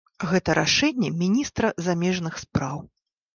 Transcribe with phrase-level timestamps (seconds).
[0.29, 2.83] Гэта рашэнне міністра замежных спраў.